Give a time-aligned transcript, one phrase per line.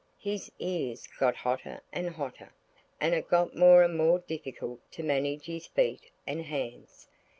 [0.17, 2.51] His ears got hotter and hotter,
[2.99, 7.07] and it got more and more difficult to manage his feet and hands.